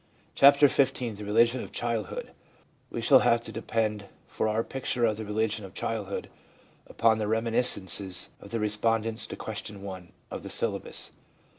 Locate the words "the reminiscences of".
7.19-8.49